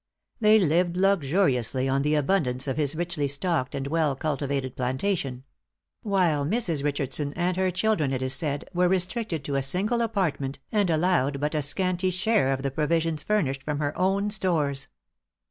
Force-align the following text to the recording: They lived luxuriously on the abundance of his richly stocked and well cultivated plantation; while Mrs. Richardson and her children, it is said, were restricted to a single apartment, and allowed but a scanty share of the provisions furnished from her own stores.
They 0.39 0.57
lived 0.57 0.97
luxuriously 0.97 1.87
on 1.87 2.01
the 2.01 2.15
abundance 2.15 2.67
of 2.67 2.75
his 2.75 2.95
richly 2.95 3.27
stocked 3.27 3.75
and 3.75 3.85
well 3.85 4.15
cultivated 4.15 4.75
plantation; 4.75 5.43
while 6.01 6.43
Mrs. 6.43 6.83
Richardson 6.83 7.33
and 7.35 7.55
her 7.55 7.69
children, 7.69 8.11
it 8.11 8.23
is 8.23 8.33
said, 8.33 8.67
were 8.73 8.89
restricted 8.89 9.43
to 9.43 9.57
a 9.57 9.61
single 9.61 10.01
apartment, 10.01 10.57
and 10.71 10.89
allowed 10.89 11.39
but 11.39 11.53
a 11.53 11.61
scanty 11.61 12.09
share 12.09 12.51
of 12.51 12.63
the 12.63 12.71
provisions 12.71 13.21
furnished 13.21 13.61
from 13.61 13.77
her 13.77 13.95
own 13.95 14.31
stores. 14.31 14.87